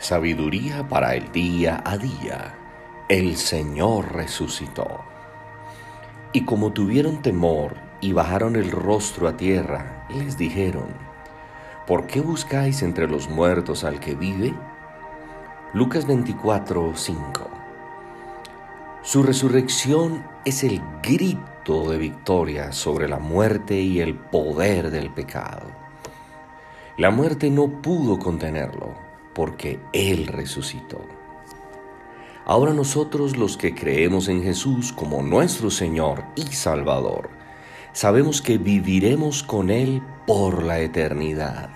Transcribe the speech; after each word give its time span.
Sabiduría 0.00 0.86
para 0.86 1.16
el 1.16 1.32
día 1.32 1.82
a 1.84 1.98
día. 1.98 2.54
El 3.08 3.36
Señor 3.36 4.12
resucitó. 4.12 5.00
Y 6.32 6.44
como 6.44 6.72
tuvieron 6.72 7.20
temor 7.20 7.74
y 8.00 8.12
bajaron 8.12 8.54
el 8.54 8.70
rostro 8.70 9.26
a 9.26 9.36
tierra, 9.36 10.06
les 10.08 10.38
dijeron, 10.38 10.86
¿por 11.84 12.06
qué 12.06 12.20
buscáis 12.20 12.82
entre 12.82 13.08
los 13.08 13.28
muertos 13.28 13.82
al 13.82 13.98
que 13.98 14.14
vive? 14.14 14.54
Lucas 15.74 16.06
24, 16.06 16.92
5. 16.94 17.50
Su 19.02 19.24
resurrección 19.24 20.24
es 20.44 20.62
el 20.62 20.80
grito 21.02 21.90
de 21.90 21.98
victoria 21.98 22.70
sobre 22.70 23.08
la 23.08 23.18
muerte 23.18 23.74
y 23.74 24.00
el 24.00 24.14
poder 24.14 24.92
del 24.92 25.10
pecado. 25.10 25.66
La 26.96 27.10
muerte 27.10 27.50
no 27.50 27.82
pudo 27.82 28.20
contenerlo 28.20 29.07
porque 29.38 29.78
Él 29.92 30.26
resucitó. 30.26 31.00
Ahora 32.44 32.72
nosotros 32.72 33.36
los 33.36 33.56
que 33.56 33.72
creemos 33.72 34.26
en 34.26 34.42
Jesús 34.42 34.92
como 34.92 35.22
nuestro 35.22 35.70
Señor 35.70 36.24
y 36.34 36.42
Salvador, 36.42 37.30
sabemos 37.92 38.42
que 38.42 38.58
viviremos 38.58 39.44
con 39.44 39.70
Él 39.70 40.02
por 40.26 40.64
la 40.64 40.80
eternidad. 40.80 41.70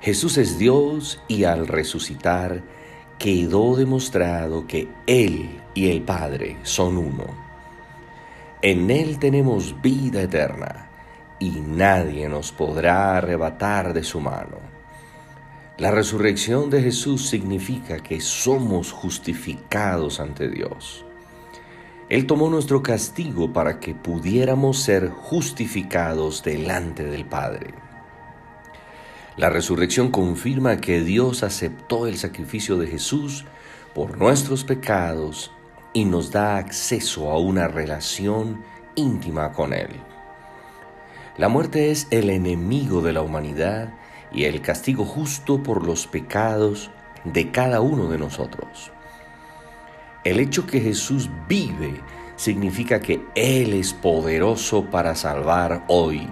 Jesús 0.00 0.38
es 0.38 0.56
Dios 0.56 1.20
y 1.26 1.42
al 1.42 1.66
resucitar 1.66 2.62
quedó 3.18 3.74
demostrado 3.74 4.68
que 4.68 4.86
Él 5.08 5.60
y 5.74 5.90
el 5.90 6.02
Padre 6.02 6.58
son 6.62 6.98
uno. 6.98 7.24
En 8.62 8.92
Él 8.92 9.18
tenemos 9.18 9.82
vida 9.82 10.22
eterna 10.22 10.88
y 11.40 11.50
nadie 11.50 12.28
nos 12.28 12.52
podrá 12.52 13.16
arrebatar 13.16 13.92
de 13.92 14.04
su 14.04 14.20
mano. 14.20 14.73
La 15.76 15.90
resurrección 15.90 16.70
de 16.70 16.80
Jesús 16.82 17.28
significa 17.28 17.98
que 17.98 18.20
somos 18.20 18.92
justificados 18.92 20.20
ante 20.20 20.48
Dios. 20.48 21.04
Él 22.08 22.26
tomó 22.26 22.48
nuestro 22.48 22.80
castigo 22.80 23.52
para 23.52 23.80
que 23.80 23.92
pudiéramos 23.92 24.78
ser 24.78 25.08
justificados 25.08 26.44
delante 26.44 27.02
del 27.02 27.24
Padre. 27.24 27.74
La 29.36 29.50
resurrección 29.50 30.12
confirma 30.12 30.76
que 30.76 31.00
Dios 31.00 31.42
aceptó 31.42 32.06
el 32.06 32.18
sacrificio 32.18 32.76
de 32.76 32.86
Jesús 32.86 33.44
por 33.96 34.16
nuestros 34.16 34.62
pecados 34.62 35.50
y 35.92 36.04
nos 36.04 36.30
da 36.30 36.56
acceso 36.56 37.32
a 37.32 37.40
una 37.40 37.66
relación 37.66 38.62
íntima 38.94 39.52
con 39.52 39.72
Él. 39.72 39.90
La 41.36 41.48
muerte 41.48 41.90
es 41.90 42.06
el 42.12 42.30
enemigo 42.30 43.02
de 43.02 43.12
la 43.12 43.22
humanidad 43.22 43.92
y 44.34 44.44
el 44.44 44.60
castigo 44.60 45.04
justo 45.04 45.62
por 45.62 45.86
los 45.86 46.06
pecados 46.06 46.90
de 47.24 47.50
cada 47.50 47.80
uno 47.80 48.08
de 48.08 48.18
nosotros. 48.18 48.90
El 50.24 50.40
hecho 50.40 50.66
que 50.66 50.80
Jesús 50.80 51.30
vive 51.48 52.00
significa 52.36 53.00
que 53.00 53.24
Él 53.34 53.74
es 53.74 53.92
poderoso 53.94 54.86
para 54.86 55.14
salvar 55.14 55.84
hoy. 55.88 56.28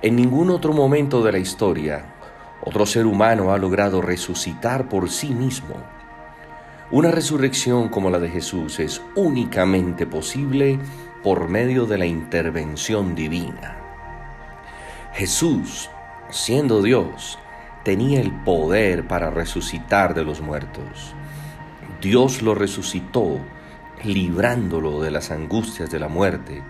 En 0.00 0.16
ningún 0.16 0.50
otro 0.50 0.72
momento 0.72 1.22
de 1.22 1.32
la 1.32 1.38
historia, 1.38 2.14
otro 2.64 2.86
ser 2.86 3.06
humano 3.06 3.52
ha 3.52 3.58
logrado 3.58 4.00
resucitar 4.00 4.88
por 4.88 5.10
sí 5.10 5.34
mismo. 5.34 5.76
Una 6.90 7.10
resurrección 7.10 7.88
como 7.88 8.10
la 8.10 8.18
de 8.18 8.28
Jesús 8.28 8.78
es 8.80 9.02
únicamente 9.14 10.06
posible 10.06 10.78
por 11.22 11.48
medio 11.48 11.86
de 11.86 11.98
la 11.98 12.06
intervención 12.06 13.14
divina. 13.14 13.78
Jesús 15.12 15.90
siendo 16.32 16.82
Dios, 16.82 17.38
tenía 17.84 18.20
el 18.20 18.32
poder 18.32 19.06
para 19.06 19.30
resucitar 19.30 20.14
de 20.14 20.24
los 20.24 20.40
muertos. 20.40 21.14
Dios 22.00 22.42
lo 22.42 22.54
resucitó, 22.54 23.38
librándolo 24.02 25.00
de 25.00 25.12
las 25.12 25.30
angustias 25.30 25.90
de 25.90 26.00
la 26.00 26.08
muerte, 26.08 26.62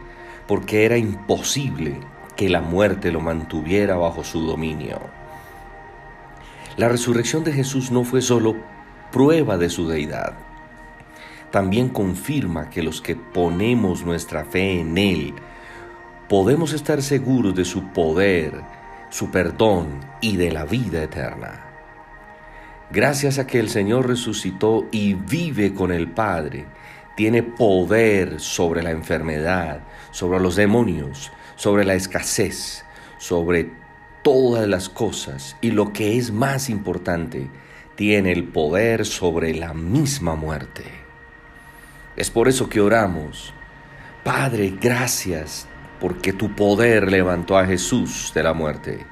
porque 0.46 0.84
era 0.84 0.98
imposible 0.98 1.98
que 2.36 2.50
la 2.50 2.60
muerte 2.60 3.12
lo 3.12 3.20
mantuviera 3.20 3.96
bajo 3.96 4.24
su 4.24 4.44
dominio. 4.46 5.00
La 6.76 6.88
resurrección 6.88 7.44
de 7.44 7.52
Jesús 7.52 7.90
no 7.90 8.04
fue 8.04 8.20
solo 8.20 8.56
prueba 9.12 9.56
de 9.56 9.70
su 9.70 9.86
deidad, 9.86 10.34
también 11.52 11.90
confirma 11.90 12.70
que 12.70 12.82
los 12.82 13.00
que 13.00 13.14
ponemos 13.14 14.04
nuestra 14.04 14.44
fe 14.44 14.80
en 14.80 14.98
Él 14.98 15.34
podemos 16.26 16.72
estar 16.72 17.02
seguros 17.02 17.54
de 17.54 17.66
su 17.66 17.88
poder, 17.92 18.62
su 19.12 19.30
perdón 19.30 20.00
y 20.22 20.38
de 20.38 20.50
la 20.50 20.64
vida 20.64 21.02
eterna. 21.02 21.66
Gracias 22.90 23.38
a 23.38 23.46
que 23.46 23.60
el 23.60 23.68
Señor 23.68 24.08
resucitó 24.08 24.88
y 24.90 25.12
vive 25.12 25.74
con 25.74 25.92
el 25.92 26.10
Padre, 26.10 26.64
tiene 27.14 27.42
poder 27.42 28.40
sobre 28.40 28.82
la 28.82 28.90
enfermedad, 28.90 29.80
sobre 30.12 30.40
los 30.40 30.56
demonios, 30.56 31.30
sobre 31.56 31.84
la 31.84 31.92
escasez, 31.92 32.86
sobre 33.18 33.70
todas 34.22 34.66
las 34.66 34.88
cosas 34.88 35.58
y 35.60 35.72
lo 35.72 35.92
que 35.92 36.16
es 36.16 36.32
más 36.32 36.70
importante, 36.70 37.50
tiene 37.96 38.32
el 38.32 38.44
poder 38.44 39.04
sobre 39.04 39.54
la 39.54 39.74
misma 39.74 40.36
muerte. 40.36 40.84
Es 42.16 42.30
por 42.30 42.48
eso 42.48 42.70
que 42.70 42.80
oramos, 42.80 43.52
Padre, 44.24 44.72
gracias 44.80 45.68
porque 46.02 46.32
tu 46.32 46.56
poder 46.56 47.12
levantó 47.12 47.56
a 47.56 47.64
Jesús 47.64 48.32
de 48.34 48.42
la 48.42 48.54
muerte. 48.54 49.06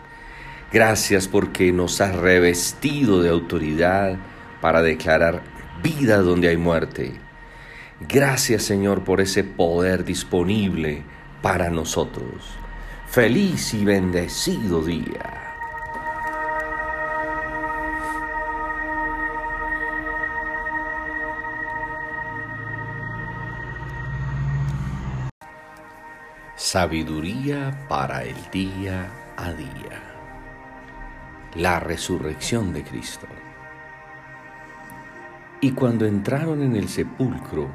Gracias 0.72 1.28
porque 1.28 1.70
nos 1.70 2.00
has 2.00 2.16
revestido 2.16 3.22
de 3.22 3.28
autoridad 3.28 4.16
para 4.60 4.82
declarar 4.82 5.40
vida 5.84 6.18
donde 6.18 6.48
hay 6.48 6.56
muerte. 6.56 7.12
Gracias 8.08 8.64
Señor 8.64 9.04
por 9.04 9.20
ese 9.20 9.44
poder 9.44 10.04
disponible 10.04 11.04
para 11.42 11.70
nosotros. 11.70 12.58
Feliz 13.06 13.72
y 13.72 13.84
bendecido 13.84 14.82
día. 14.82 15.49
Sabiduría 26.72 27.76
para 27.88 28.22
el 28.22 28.36
día 28.52 29.10
a 29.36 29.52
día. 29.54 30.04
La 31.56 31.80
resurrección 31.80 32.72
de 32.72 32.84
Cristo. 32.84 33.26
Y 35.60 35.72
cuando 35.72 36.06
entraron 36.06 36.62
en 36.62 36.76
el 36.76 36.88
sepulcro, 36.88 37.68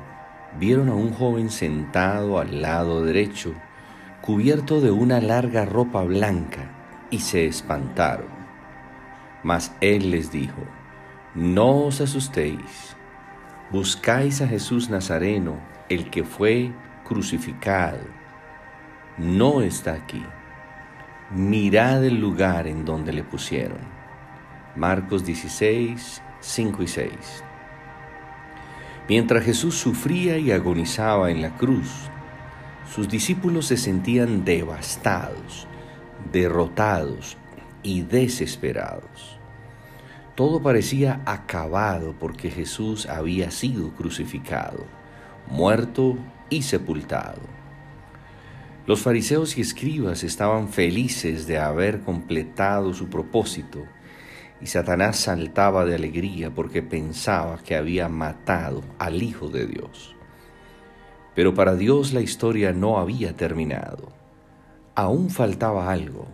vieron 0.58 0.88
a 0.88 0.94
un 0.94 1.12
joven 1.12 1.50
sentado 1.50 2.40
al 2.40 2.62
lado 2.62 3.04
derecho, 3.04 3.54
cubierto 4.22 4.80
de 4.80 4.92
una 4.92 5.20
larga 5.20 5.66
ropa 5.66 6.02
blanca, 6.04 6.72
y 7.12 7.20
se 7.20 7.48
espantaron. 7.48 8.30
Mas 9.44 9.76
él 9.82 10.10
les 10.10 10.32
dijo, 10.32 10.64
No 11.34 11.80
os 11.80 12.00
asustéis, 12.00 12.96
buscáis 13.72 14.42
a 14.42 14.48
Jesús 14.48 14.90
Nazareno, 14.90 15.60
el 15.90 16.10
que 16.10 16.24
fue 16.24 16.72
crucificado 17.04 18.25
no 19.18 19.62
está 19.62 19.94
aquí. 19.94 20.24
Mirad 21.32 22.04
el 22.04 22.20
lugar 22.20 22.68
en 22.68 22.86
donde 22.86 23.14
le 23.14 23.24
pusieron. 23.24 23.80
Marcos 24.76 25.26
16, 25.26 26.22
5 26.42 26.84
y 26.84 26.88
6. 26.88 27.12
Mientras 29.08 29.46
Jesús 29.46 29.76
sufría 29.76 30.38
y 30.38 30.52
agonizaba 30.52 31.32
en 31.32 31.42
la 31.42 31.56
cruz, 31.56 32.10
sus 32.94 33.08
discípulos 33.08 33.68
se 33.68 33.78
sentían 33.78 34.44
devastados, 34.44 35.68
derrotados 36.32 37.38
y 37.84 38.02
desesperados. 38.02 39.40
Todo 40.36 40.62
parecía 40.62 41.22
acabado 41.26 42.16
porque 42.20 42.52
Jesús 42.52 43.06
había 43.06 43.52
sido 43.52 43.92
crucificado, 43.94 44.86
muerto 45.48 46.18
y 46.50 46.64
sepultado. 46.64 47.42
Los 48.88 49.02
fariseos 49.02 49.58
y 49.58 49.62
escribas 49.62 50.24
estaban 50.24 50.70
felices 50.70 51.48
de 51.48 51.58
haber 51.58 52.02
completado 52.02 52.94
su 52.94 53.10
propósito, 53.10 53.84
y 54.62 54.68
Satanás 54.68 55.18
saltaba 55.18 55.86
de 55.86 55.96
alegría 55.96 56.54
porque 56.54 56.84
pensaba 56.84 57.58
que 57.58 57.76
había 57.76 58.10
matado 58.10 58.84
al 59.00 59.24
Hijo 59.24 59.50
de 59.50 59.66
Dios. 59.66 60.16
Pero 61.34 61.56
para 61.56 61.76
Dios 61.76 62.14
la 62.14 62.22
historia 62.22 62.74
no 62.74 63.00
había 63.00 63.36
terminado. 63.36 64.14
Aún 64.94 65.32
faltaba 65.32 65.92
algo. 65.92 66.28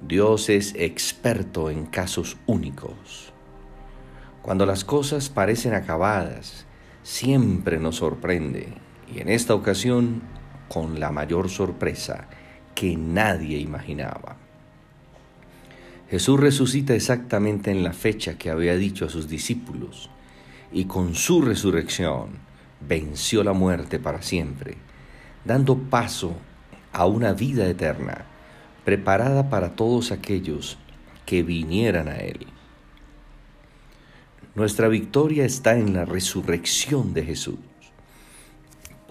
Dios 0.00 0.48
es 0.48 0.74
experto 0.76 1.70
en 1.70 1.84
casos 1.84 2.38
únicos. 2.46 3.32
Cuando 4.40 4.64
las 4.64 4.82
cosas 4.82 5.28
parecen 5.28 5.74
acabadas, 5.74 6.66
siempre 7.02 7.78
nos 7.78 7.96
sorprende, 7.96 8.74
y 9.14 9.20
en 9.20 9.28
esta 9.28 9.54
ocasión 9.54 10.22
con 10.68 11.00
la 11.00 11.10
mayor 11.10 11.48
sorpresa 11.48 12.26
que 12.74 12.96
nadie 12.96 13.58
imaginaba. 13.58 14.36
Jesús 16.10 16.38
resucita 16.38 16.94
exactamente 16.94 17.70
en 17.70 17.82
la 17.82 17.92
fecha 17.92 18.36
que 18.36 18.50
había 18.50 18.76
dicho 18.76 19.06
a 19.06 19.08
sus 19.08 19.28
discípulos 19.28 20.10
y 20.72 20.84
con 20.84 21.14
su 21.14 21.40
resurrección 21.40 22.30
venció 22.86 23.42
la 23.42 23.52
muerte 23.52 23.98
para 23.98 24.22
siempre, 24.22 24.76
dando 25.44 25.78
paso 25.78 26.34
a 26.92 27.06
una 27.06 27.32
vida 27.32 27.66
eterna 27.68 28.26
preparada 28.84 29.48
para 29.48 29.74
todos 29.74 30.12
aquellos 30.12 30.78
que 31.24 31.42
vinieran 31.42 32.08
a 32.08 32.16
Él. 32.18 32.46
Nuestra 34.54 34.88
victoria 34.88 35.44
está 35.44 35.76
en 35.76 35.94
la 35.94 36.04
resurrección 36.04 37.14
de 37.14 37.24
Jesús. 37.24 37.58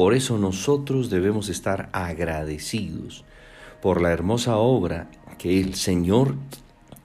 Por 0.04 0.14
eso 0.14 0.38
nosotros 0.38 1.10
debemos 1.10 1.48
estar 1.48 1.88
agradecidos 1.94 3.24
por 3.82 4.02
la 4.02 4.12
hermosa 4.12 4.58
obra 4.58 5.10
que 5.38 5.62
el 5.62 5.76
Señor 5.76 6.36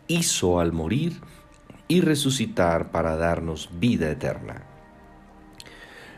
hizo 0.09 0.59
al 0.59 0.73
morir 0.73 1.21
y 1.87 2.01
resucitar 2.01 2.91
para 2.91 3.15
darnos 3.15 3.71
vida 3.79 4.11
eterna. 4.11 4.65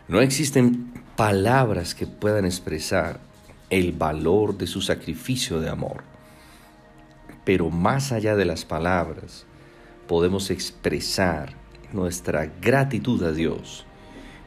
No 0.09 0.23
existen 0.23 0.95
palabras 1.17 1.95
que 1.95 2.07
puedan 2.07 2.47
expresar 2.47 3.21
el 3.69 3.93
valor 3.93 4.57
de 4.57 4.67
su 4.67 4.81
sacrificio 4.81 5.61
de 5.61 5.69
amor. 5.69 6.03
Pero 7.45 7.69
más 7.69 8.11
allá 8.11 8.37
de 8.37 8.47
las 8.47 8.65
palabras, 8.65 9.45
podemos 10.09 10.49
expresar 10.51 11.53
nuestra 11.93 12.47
gratitud 12.47 13.23
a 13.23 13.33
Dios, 13.33 13.85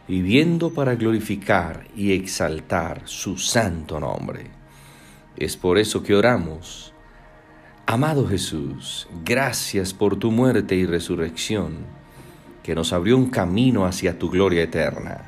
viviendo 0.07 0.73
para 0.73 0.95
glorificar 0.95 1.87
y 1.95 2.13
exaltar 2.13 3.01
su 3.05 3.37
santo 3.37 3.99
nombre. 3.99 4.47
Es 5.37 5.57
por 5.57 5.77
eso 5.77 6.03
que 6.03 6.15
oramos 6.15 6.93
Amado 7.85 8.25
Jesús, 8.25 9.09
gracias 9.25 9.93
por 9.93 10.15
tu 10.15 10.31
muerte 10.31 10.73
y 10.73 10.85
resurrección, 10.85 11.79
que 12.63 12.75
nos 12.75 12.93
abrió 12.93 13.17
un 13.17 13.29
camino 13.29 13.85
hacia 13.85 14.17
tu 14.17 14.29
gloria 14.29 14.63
eterna. 14.63 15.25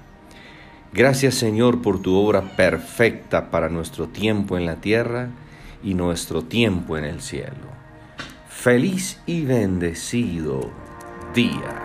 Gracias 0.93 1.35
Señor 1.35 1.81
por 1.81 2.01
tu 2.01 2.15
obra 2.15 2.55
perfecta 2.55 3.51
para 3.51 3.67
nuestro 3.67 4.07
tiempo 4.07 4.57
en 4.57 4.65
la 4.65 4.77
tierra 4.77 5.31
y 5.83 5.95
nuestro 5.95 6.43
tiempo 6.43 6.97
en 6.97 7.03
el 7.03 7.21
cielo. 7.21 7.75
Feliz 8.47 9.19
y 9.25 9.43
bendecido 9.43 10.71
día. 11.33 11.84